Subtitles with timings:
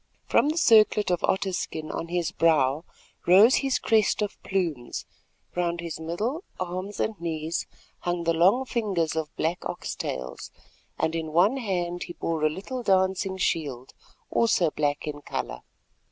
[0.25, 2.85] From the circlet of otter skin on his brow
[3.27, 5.05] rose his crest of plumes,
[5.55, 7.67] round his middle, arms and knees
[7.99, 10.49] hung the long fringes of black oxtails,
[10.97, 13.93] and in one hand he bore a little dancing shield,
[14.31, 15.61] also black in colour.